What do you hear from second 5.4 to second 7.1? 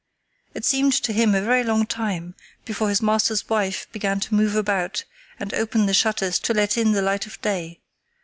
open the shutters to let in the